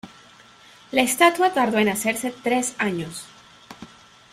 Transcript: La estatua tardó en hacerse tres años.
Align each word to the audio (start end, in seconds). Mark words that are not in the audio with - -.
La 0.91 1.03
estatua 1.03 1.53
tardó 1.53 1.77
en 1.77 1.87
hacerse 1.87 2.33
tres 2.41 2.73
años. 2.79 3.27